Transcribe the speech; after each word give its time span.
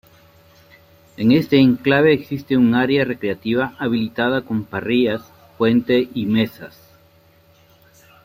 En 1.15 1.31
este 1.31 1.59
enclave 1.59 2.11
existe 2.11 2.57
un 2.57 2.73
área 2.73 3.05
recreativa 3.05 3.75
habilitada 3.77 4.41
con 4.41 4.63
parrillas, 4.63 5.21
fuente 5.59 6.09
y 6.15 6.25
mesas. 6.25 6.75